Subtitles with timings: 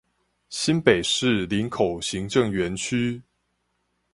[0.49, 3.21] 新北市林口行政園區